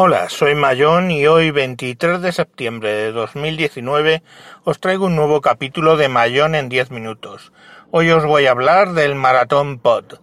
Hola, 0.00 0.28
soy 0.28 0.54
Mayón 0.54 1.10
y 1.10 1.26
hoy 1.26 1.50
23 1.50 2.22
de 2.22 2.30
septiembre 2.30 2.92
de 2.92 3.10
2019 3.10 4.22
os 4.62 4.78
traigo 4.78 5.06
un 5.06 5.16
nuevo 5.16 5.40
capítulo 5.40 5.96
de 5.96 6.08
Mayón 6.08 6.54
en 6.54 6.68
10 6.68 6.92
minutos. 6.92 7.52
Hoy 7.90 8.08
os 8.12 8.24
voy 8.24 8.46
a 8.46 8.52
hablar 8.52 8.92
del 8.92 9.16
Maratón 9.16 9.80
Pod. 9.80 10.20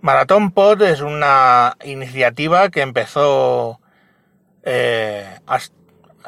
Maratón 0.00 0.52
Pod 0.52 0.80
es 0.80 1.02
una 1.02 1.76
iniciativa 1.84 2.70
que 2.70 2.80
empezó 2.80 3.78
eh, 4.62 5.38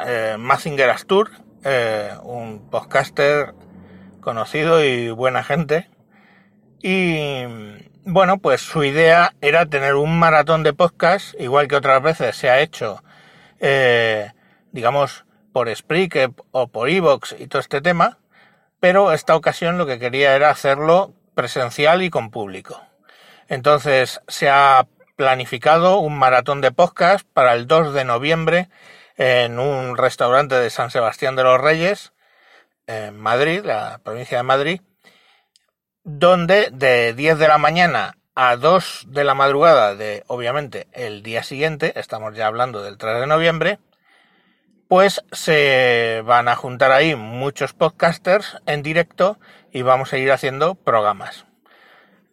eh, 0.06 0.36
Mazinger 0.38 0.90
Astur, 0.90 1.30
eh, 1.64 2.10
un 2.24 2.68
podcaster 2.68 3.54
conocido 4.20 4.84
y 4.84 5.08
buena 5.08 5.42
gente. 5.42 5.88
Y 6.82 7.40
bueno, 8.06 8.38
pues 8.38 8.60
su 8.60 8.84
idea 8.84 9.34
era 9.40 9.66
tener 9.66 9.96
un 9.96 10.16
maratón 10.16 10.62
de 10.62 10.72
podcast, 10.72 11.34
igual 11.40 11.66
que 11.66 11.74
otras 11.74 12.00
veces 12.00 12.36
se 12.36 12.48
ha 12.48 12.60
hecho, 12.60 13.02
eh, 13.58 14.30
digamos, 14.70 15.24
por 15.52 15.74
Spreaker 15.74 16.30
o 16.52 16.68
por 16.68 16.88
Evox 16.88 17.34
y 17.36 17.48
todo 17.48 17.58
este 17.58 17.80
tema, 17.80 18.18
pero 18.78 19.12
esta 19.12 19.34
ocasión 19.34 19.76
lo 19.76 19.86
que 19.86 19.98
quería 19.98 20.36
era 20.36 20.50
hacerlo 20.50 21.14
presencial 21.34 22.00
y 22.04 22.10
con 22.10 22.30
público. 22.30 22.80
Entonces 23.48 24.20
se 24.28 24.48
ha 24.48 24.86
planificado 25.16 25.98
un 25.98 26.16
maratón 26.16 26.60
de 26.60 26.70
podcast 26.70 27.26
para 27.32 27.54
el 27.54 27.66
2 27.66 27.92
de 27.92 28.04
noviembre 28.04 28.68
en 29.16 29.58
un 29.58 29.96
restaurante 29.96 30.54
de 30.54 30.70
San 30.70 30.92
Sebastián 30.92 31.34
de 31.34 31.42
los 31.42 31.60
Reyes, 31.60 32.12
en 32.86 33.18
Madrid, 33.18 33.62
la 33.64 34.00
provincia 34.04 34.36
de 34.36 34.44
Madrid, 34.44 34.80
donde 36.06 36.70
de 36.70 37.14
10 37.14 37.36
de 37.38 37.48
la 37.48 37.58
mañana 37.58 38.16
a 38.36 38.56
2 38.56 39.06
de 39.08 39.24
la 39.24 39.34
madrugada 39.34 39.96
de, 39.96 40.22
obviamente, 40.28 40.86
el 40.92 41.24
día 41.24 41.42
siguiente, 41.42 41.98
estamos 41.98 42.36
ya 42.36 42.46
hablando 42.46 42.80
del 42.80 42.96
3 42.96 43.20
de 43.20 43.26
noviembre, 43.26 43.80
pues 44.86 45.24
se 45.32 46.22
van 46.24 46.46
a 46.46 46.54
juntar 46.54 46.92
ahí 46.92 47.16
muchos 47.16 47.72
podcasters 47.72 48.56
en 48.66 48.84
directo 48.84 49.40
y 49.72 49.82
vamos 49.82 50.12
a 50.12 50.18
ir 50.18 50.30
haciendo 50.30 50.76
programas. 50.76 51.44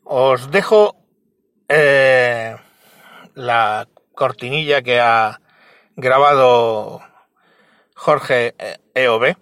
Os 0.04 0.52
dejo 0.52 0.96
eh, 1.68 2.56
la 3.34 3.88
cortinilla 4.14 4.84
que 4.84 5.00
ha 5.00 5.42
grabado 5.96 7.02
Jorge 7.96 8.54
EOB, 8.94 9.36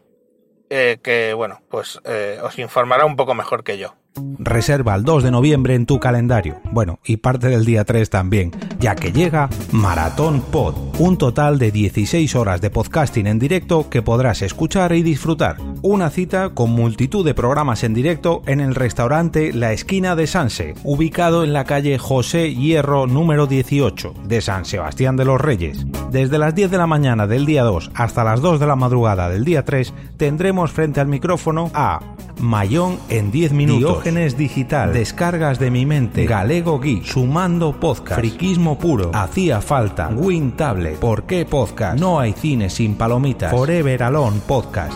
eh, 0.70 1.00
que 1.04 1.34
bueno, 1.34 1.62
pues 1.70 2.00
eh, 2.06 2.40
os 2.42 2.58
informará 2.60 3.04
un 3.04 3.18
poco 3.18 3.34
mejor 3.34 3.66
que 3.66 3.78
yo. 3.78 3.96
Reserva 4.40 4.96
el 4.96 5.04
2 5.04 5.24
de 5.24 5.32
noviembre 5.32 5.76
en 5.76 5.86
tu 5.86 6.00
calendario. 6.00 6.60
Bueno, 6.72 7.00
y 7.06 7.18
parte 7.18 7.48
del 7.48 7.66
día 7.66 7.86
3 7.86 8.10
también, 8.10 8.52
ya 8.80 8.96
que 8.96 9.12
llega 9.12 9.50
Maratón 9.72 10.42
Pod, 10.42 10.76
un 11.02 11.18
total 11.18 11.58
de 11.58 11.72
16 11.72 12.36
horas 12.36 12.62
de 12.62 12.70
podcasting 12.70 13.26
en 13.26 13.40
directo 13.40 13.90
que 13.90 14.04
podrás 14.04 14.44
escuchar 14.44 14.94
y 14.94 15.02
disfrutar. 15.02 15.58
Una 15.82 16.12
cita 16.12 16.50
con 16.50 16.70
multitud 16.70 17.26
de 17.26 17.34
programas 17.34 17.84
en 17.84 17.96
directo 17.96 18.44
en 18.46 18.60
el 18.60 18.76
restaurante 18.76 19.52
La 19.52 19.74
Esquina 19.74 20.16
de 20.16 20.28
Sanse, 20.28 20.76
ubicado 20.84 21.44
en 21.44 21.54
la 21.54 21.64
calle 21.64 21.98
José 21.98 22.54
Hierro 22.54 23.08
número 23.08 23.48
18 23.48 24.14
de 24.26 24.42
San 24.42 24.64
Sebastián 24.64 25.16
de 25.16 25.26
los 25.26 25.42
Reyes. 25.42 25.88
Desde 26.12 26.38
las 26.38 26.54
10 26.54 26.70
de 26.70 26.78
la 26.78 26.86
mañana 26.86 27.26
del 27.26 27.48
día 27.48 27.64
2 27.64 27.90
hasta 27.96 28.24
las 28.24 28.40
2 28.40 28.60
de 28.60 28.68
la 28.68 28.76
madrugada 28.76 29.28
del 29.28 29.44
día 29.44 29.66
3 29.66 29.96
tendremos 30.18 30.72
frente 30.72 31.00
al 31.00 31.08
micrófono 31.08 31.72
a 31.74 32.00
Mayón 32.42 32.98
en 33.10 33.32
10 33.32 33.54
minutos, 33.54 33.80
Diógenes 33.80 34.36
Digital, 34.38 34.94
Descargas 34.94 35.60
de 35.60 35.70
mi 35.70 35.86
mente, 35.86 36.26
Galego 36.26 36.80
Geek, 36.80 37.04
Sumando 37.04 37.80
Podcast, 37.80 38.20
Friquismo 38.20 38.78
Puro, 38.78 39.12
Hacía 39.14 39.62
Falta, 39.62 40.10
Win 40.10 40.54
Tablet, 40.54 40.91
¿Por 41.00 41.24
qué 41.24 41.46
Podcast? 41.46 42.00
No 42.00 42.20
hay 42.20 42.34
cine 42.34 42.70
sin 42.70 42.96
palomitas, 42.96 43.52
Forever 43.52 44.04
Alone 44.04 44.40
Podcast. 44.48 44.94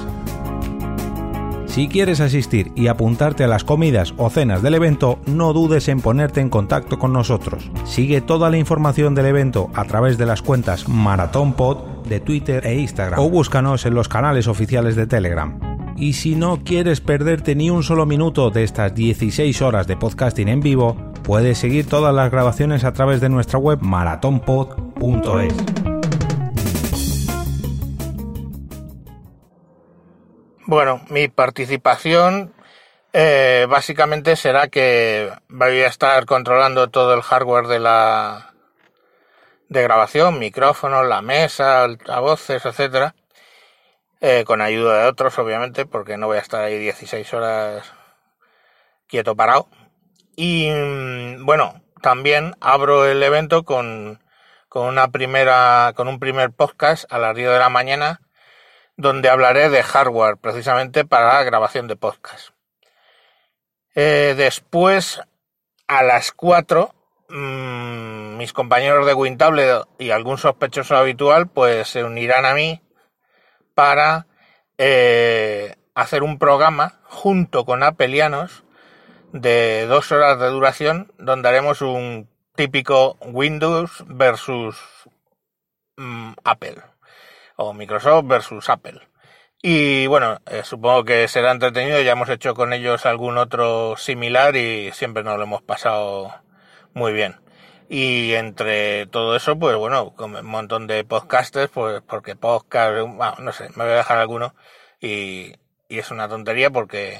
Si 1.76 1.90
quieres 1.90 2.22
asistir 2.22 2.72
y 2.74 2.88
apuntarte 2.88 3.44
a 3.44 3.48
las 3.48 3.66
comidas 3.66 4.14
o 4.16 4.30
cenas 4.30 4.62
del 4.62 4.76
evento, 4.76 5.20
no 5.26 5.52
dudes 5.52 5.90
en 5.90 6.00
ponerte 6.00 6.40
en 6.40 6.50
contacto 6.50 6.98
con 6.98 7.12
nosotros. 7.12 7.70
Sigue 7.84 8.22
toda 8.22 8.50
la 8.50 8.58
información 8.58 9.14
del 9.14 9.26
evento 9.26 9.70
a 9.74 9.84
través 9.84 10.18
de 10.18 10.26
las 10.26 10.42
cuentas 10.42 10.88
Maratón 10.88 11.52
Pod 11.52 11.80
de 12.08 12.22
Twitter 12.22 12.66
e 12.66 12.76
Instagram 12.76 13.20
o 13.20 13.30
búscanos 13.30 13.86
en 13.86 13.94
los 13.94 14.08
canales 14.08 14.48
oficiales 14.48 14.96
de 14.96 15.06
Telegram. 15.06 15.60
Y 15.98 16.14
si 16.14 16.36
no 16.36 16.62
quieres 16.64 17.02
perderte 17.02 17.56
ni 17.56 17.70
un 17.70 17.84
solo 17.84 18.06
minuto 18.06 18.52
de 18.52 18.64
estas 18.64 18.96
16 18.96 19.62
horas 19.62 19.86
de 19.86 19.98
podcasting 19.98 20.48
en 20.48 20.62
vivo, 20.62 20.96
puedes 21.24 21.58
seguir 21.58 21.88
todas 21.88 22.16
las 22.16 22.32
grabaciones 22.32 22.86
a 22.86 22.94
través 22.94 23.20
de 23.20 23.28
nuestra 23.28 23.60
web 23.60 23.80
maratonpod.es. 23.82 25.85
Bueno, 30.68 31.02
mi 31.10 31.28
participación 31.28 32.54
eh, 33.14 33.68
básicamente 33.70 34.36
será 34.36 34.68
que 34.68 35.32
voy 35.48 35.82
a 35.82 35.88
estar 35.88 36.26
controlando 36.26 36.90
todo 36.90 37.14
el 37.14 37.22
hardware 37.22 37.68
de 37.68 37.80
la 37.80 38.54
de 39.70 39.84
grabación, 39.84 40.40
micrófonos, 40.40 41.06
la 41.08 41.22
mesa, 41.22 41.84
altavoces, 41.84 42.66
etcétera 42.66 43.16
eh, 44.22 44.44
con 44.44 44.62
ayuda 44.62 45.04
de 45.04 45.08
otros, 45.08 45.38
obviamente, 45.38 45.86
porque 45.86 46.18
no 46.18 46.26
voy 46.28 46.38
a 46.38 46.42
estar 46.42 46.64
ahí 46.64 46.80
16 46.80 47.32
horas 47.36 47.94
quieto 49.08 49.36
parado. 49.36 49.68
Y 50.36 50.72
mm, 50.72 51.46
bueno, 51.46 51.84
también 52.02 52.56
abro 52.60 53.06
el 53.06 53.22
evento 53.22 53.64
con, 53.64 54.20
con 54.68 54.88
una 54.88 55.10
primera, 55.10 55.94
con 55.96 56.08
un 56.08 56.20
primer 56.20 56.52
podcast 56.52 57.06
a 57.14 57.20
las 57.20 57.36
10 57.36 57.52
de 57.52 57.60
la 57.60 57.70
mañana, 57.70 58.22
donde 58.98 59.30
hablaré 59.30 59.70
de 59.70 59.84
hardware, 59.84 60.38
precisamente 60.38 61.06
para 61.06 61.34
la 61.34 61.44
grabación 61.44 61.88
de 61.88 61.96
podcast. 61.96 62.50
Eh, 63.94 64.34
después, 64.38 65.22
a 65.88 66.04
las 66.04 66.32
4, 66.32 66.94
mmm, 67.30 68.38
mis 68.38 68.54
compañeros 68.54 69.06
de 69.06 69.14
Wintable 69.14 69.82
y 70.00 70.12
algún 70.12 70.38
sospechoso 70.38 70.96
habitual, 70.96 71.48
pues 71.48 71.90
se 71.90 72.04
unirán 72.04 72.46
a 72.46 72.54
mí 72.54 72.82
para 73.74 74.28
eh, 74.78 75.76
hacer 75.94 76.24
un 76.24 76.38
programa 76.40 77.00
junto 77.04 77.66
con 77.66 77.84
Appleianos 77.84 78.64
de 79.32 79.86
dos 79.88 80.12
horas 80.12 80.40
de 80.40 80.48
duración 80.48 81.12
donde 81.18 81.50
haremos 81.50 81.82
un 81.82 82.30
típico 82.56 83.18
Windows 83.22 84.04
versus 84.08 84.78
mm, 85.98 86.34
Apple 86.44 86.95
o 87.56 87.74
Microsoft 87.74 88.28
versus 88.28 88.70
Apple. 88.70 89.02
Y 89.62 90.08
bueno, 90.08 90.40
eh, 90.46 90.62
supongo 90.64 91.06
que 91.06 91.28
será 91.28 91.52
entretenido, 91.52 92.02
ya 92.02 92.12
hemos 92.12 92.30
hecho 92.30 92.54
con 92.54 92.74
ellos 92.74 93.06
algún 93.06 93.38
otro 93.38 93.96
similar 93.98 94.56
y 94.56 94.92
siempre 94.92 95.24
nos 95.24 95.38
lo 95.38 95.44
hemos 95.44 95.62
pasado 95.64 96.34
muy 96.94 97.14
bien. 97.14 97.38
Y 97.90 98.34
entre 98.34 99.08
todo 99.08 99.36
eso, 99.36 99.58
pues 99.58 99.76
bueno, 99.76 100.14
con 100.16 100.36
un 100.36 100.46
montón 100.46 100.88
de 100.88 101.04
podcasters, 101.04 101.70
pues 101.72 102.02
porque 102.02 102.36
podcast, 102.36 103.08
bueno, 103.08 103.36
no 103.40 103.52
sé, 103.52 103.70
me 103.76 103.84
voy 103.84 103.94
a 103.94 103.98
dejar 103.98 104.18
alguno 104.18 104.56
y, 105.00 105.54
y 105.90 106.00
es 106.00 106.12
una 106.12 106.28
tontería 106.28 106.70
porque 106.70 107.20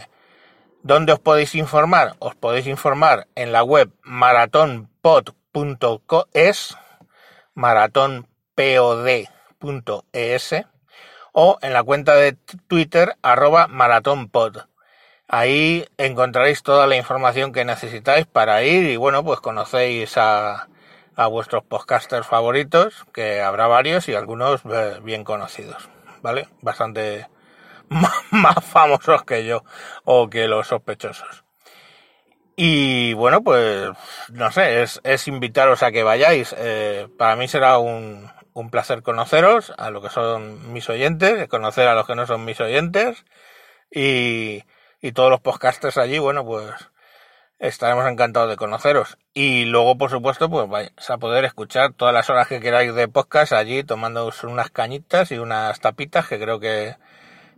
¿dónde 0.84 1.14
os 1.14 1.20
podéis 1.20 1.56
informar? 1.56 2.16
Os 2.20 2.36
podéis 2.36 2.68
informar 2.68 3.28
en 3.36 3.52
la 3.52 3.64
web 3.64 3.92
maratonpod.es, 4.04 6.78
maratonpod.es 9.66 10.66
o 11.34 11.58
en 11.62 11.74
la 11.74 11.84
cuenta 11.84 12.16
de 12.16 12.34
Twitter 12.68 13.18
arroba 13.22 13.68
maratonpod. 13.68 14.58
Ahí 15.28 15.86
encontraréis 15.98 16.64
toda 16.64 16.88
la 16.88 16.96
información 16.96 17.52
que 17.52 17.66
necesitáis 17.66 18.26
para 18.26 18.64
ir 18.64 18.90
y 18.90 18.96
bueno, 18.96 19.24
pues 19.24 19.40
conocéis 19.40 20.18
a, 20.18 20.68
a 21.16 21.28
vuestros 21.28 21.64
podcasters 21.64 22.28
favoritos, 22.28 23.06
que 23.14 23.42
habrá 23.42 23.68
varios 23.68 24.08
y 24.08 24.14
algunos 24.14 24.62
bien 25.04 25.24
conocidos, 25.24 25.90
¿vale? 26.22 26.48
Bastante 26.62 27.28
más 28.32 28.64
famosos 28.64 29.24
que 29.24 29.46
yo 29.46 29.64
o 30.04 30.30
que 30.30 30.48
los 30.48 30.68
sospechosos. 30.68 31.44
Y 32.56 33.14
bueno, 33.14 33.44
pues 33.44 33.90
no 34.32 34.52
sé, 34.52 34.84
es, 34.84 35.02
es 35.04 35.28
invitaros 35.28 35.84
a 35.84 35.92
que 35.92 36.04
vayáis. 36.04 36.56
Eh, 36.58 37.10
para 37.18 37.36
mí 37.36 37.50
será 37.50 37.80
un, 37.80 38.32
un 38.56 38.72
placer 38.72 39.04
conoceros, 39.04 39.72
a 39.78 39.92
lo 39.92 40.02
que 40.02 40.10
son 40.10 40.74
mis 40.74 40.90
oyentes, 40.90 41.48
conocer 41.48 41.88
a 41.88 41.94
los 41.94 42.08
que 42.08 42.16
no 42.16 42.26
son 42.26 42.44
mis 42.44 42.60
oyentes 42.60 43.24
y 43.92 44.64
y 45.06 45.12
todos 45.12 45.30
los 45.30 45.40
podcasters 45.40 46.00
allí, 46.00 46.18
bueno, 46.18 46.44
pues 46.44 46.74
estaremos 47.60 48.10
encantados 48.10 48.50
de 48.50 48.56
conoceros. 48.56 49.20
Y 49.36 49.66
luego, 49.66 50.00
por 50.00 50.10
supuesto, 50.10 50.50
pues 50.50 50.68
vais 50.68 50.92
a 51.08 51.18
poder 51.20 51.46
escuchar 51.46 51.94
todas 51.94 52.12
las 52.12 52.28
horas 52.32 52.48
que 52.48 52.60
queráis 52.60 52.96
de 52.96 53.08
podcast 53.08 53.54
allí, 53.54 53.84
tomando 53.84 54.32
unas 54.44 54.72
cañitas 54.72 55.32
y 55.32 55.38
unas 55.38 55.80
tapitas, 55.80 56.28
que 56.28 56.40
creo 56.40 56.60
que, 56.60 56.96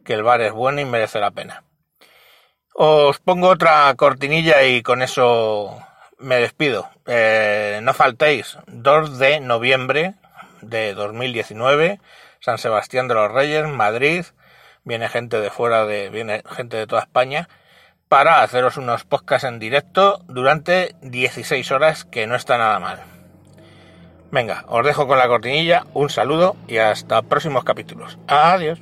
que 0.04 0.14
el 0.14 0.24
bar 0.24 0.42
es 0.42 0.52
bueno 0.52 0.82
y 0.82 0.86
merece 0.86 1.22
la 1.22 1.32
pena. 1.32 1.64
Os 2.74 3.20
pongo 3.20 3.48
otra 3.48 3.96
cortinilla 3.96 4.64
y 4.64 4.84
con 4.84 5.02
eso 5.02 5.82
me 6.18 6.36
despido. 6.36 6.90
Eh, 7.06 7.80
no 7.82 7.94
faltéis, 7.94 8.58
2 8.68 9.20
de 9.20 9.40
noviembre, 9.40 10.16
de 10.62 10.94
2019, 10.94 12.00
San 12.40 12.58
Sebastián 12.58 13.08
de 13.08 13.16
los 13.16 13.32
Reyes, 13.32 13.68
Madrid, 13.68 14.26
viene 14.84 15.10
gente 15.10 15.40
de 15.40 15.50
fuera 15.50 15.86
de, 15.86 16.10
viene 16.10 16.44
gente 16.50 16.78
de 16.78 16.88
toda 16.88 17.02
España, 17.02 17.50
para 18.08 18.42
haceros 18.42 18.78
unos 18.78 19.04
podcasts 19.04 19.48
en 19.48 19.60
directo 19.60 20.22
durante 20.28 20.96
16 21.02 21.72
horas, 21.72 22.06
que 22.06 22.26
no 22.28 22.36
está 22.36 22.58
nada 22.58 22.80
mal. 22.80 23.04
Venga, 24.32 24.66
os 24.68 24.86
dejo 24.86 25.08
con 25.08 25.18
la 25.18 25.28
cortinilla, 25.28 25.86
un 25.94 26.10
saludo 26.10 26.56
y 26.68 26.78
hasta 26.78 27.22
próximos 27.22 27.64
capítulos. 27.64 28.18
Adiós. 28.28 28.80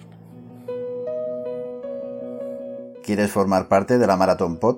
¿Quieres 3.04 3.32
formar 3.32 3.68
parte 3.68 4.00
de 4.00 4.08
la 4.08 4.18
Maratón 4.18 4.58
Pod? 4.58 4.78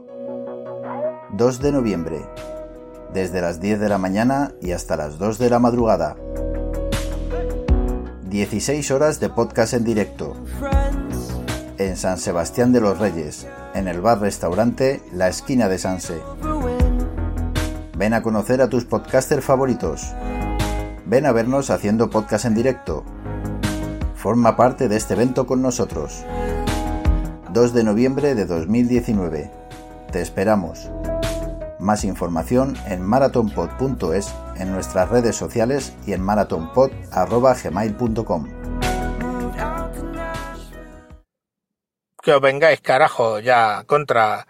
2 1.29 1.61
de 1.61 1.71
noviembre, 1.71 2.25
desde 3.13 3.41
las 3.41 3.59
10 3.61 3.79
de 3.79 3.89
la 3.89 3.97
mañana 3.97 4.51
y 4.61 4.71
hasta 4.71 4.97
las 4.97 5.17
2 5.17 5.37
de 5.39 5.49
la 5.49 5.59
madrugada. 5.59 6.15
16 8.29 8.91
horas 8.91 9.19
de 9.21 9.29
podcast 9.29 9.73
en 9.73 9.85
directo. 9.85 10.35
En 11.77 11.95
San 11.95 12.17
Sebastián 12.17 12.73
de 12.73 12.81
los 12.81 12.99
Reyes, 12.99 13.47
en 13.73 13.87
el 13.87 14.01
bar-restaurante 14.01 15.01
La 15.13 15.29
Esquina 15.29 15.69
de 15.69 15.77
Sanse. 15.77 16.19
Ven 17.97 18.13
a 18.13 18.21
conocer 18.21 18.61
a 18.61 18.67
tus 18.67 18.83
podcasters 18.83 19.45
favoritos. 19.45 20.13
Ven 21.05 21.25
a 21.25 21.31
vernos 21.31 21.69
haciendo 21.69 22.09
podcast 22.09 22.45
en 22.45 22.55
directo. 22.55 23.05
Forma 24.15 24.57
parte 24.57 24.89
de 24.89 24.97
este 24.97 25.13
evento 25.13 25.47
con 25.47 25.61
nosotros. 25.61 26.25
2 27.53 27.73
de 27.73 27.83
noviembre 27.83 28.35
de 28.35 28.45
2019. 28.45 29.51
Te 30.11 30.21
esperamos. 30.21 30.89
Más 31.87 32.03
información 32.03 32.75
en 32.87 33.01
marathonpod.es, 33.01 34.35
en 34.57 34.73
nuestras 34.73 35.07
redes 35.07 35.37
sociales 35.37 35.95
y 36.05 36.11
en 36.11 36.21
marathonpod.gmail.com. 36.21 38.47
Que 42.21 42.33
os 42.33 42.41
vengáis, 42.41 42.81
carajo, 42.81 43.39
ya, 43.39 43.85
contra 43.85 44.47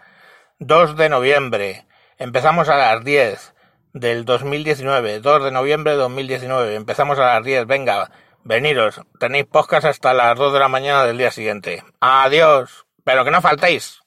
2 0.58 0.96
de 0.96 1.08
noviembre. 1.08 1.86
Empezamos 2.16 2.68
a 2.68 2.76
las 2.76 3.04
10 3.04 3.54
del 3.92 4.24
2019, 4.24 5.20
2 5.20 5.44
de 5.44 5.52
noviembre 5.52 5.92
de 5.92 5.98
2019. 5.98 6.74
Empezamos 6.74 7.20
a 7.20 7.34
las 7.34 7.44
10, 7.44 7.68
venga, 7.68 8.10
veniros. 8.42 9.00
Tenéis 9.20 9.46
podcast 9.46 9.84
hasta 9.84 10.12
las 10.12 10.36
2 10.36 10.54
de 10.54 10.58
la 10.58 10.66
mañana 10.66 11.04
del 11.04 11.18
día 11.18 11.30
siguiente. 11.30 11.84
Adiós, 12.00 12.84
pero 13.04 13.24
que 13.24 13.30
no 13.30 13.40
faltéis. 13.40 14.02